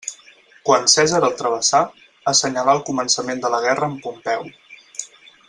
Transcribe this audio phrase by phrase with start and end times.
[0.69, 1.81] Quan Cèsar el travessà,
[2.33, 4.51] assenyalà el començament de la guerra amb Pompeu.